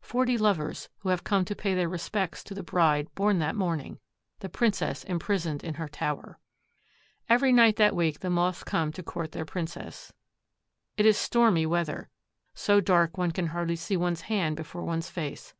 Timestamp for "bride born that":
2.62-3.54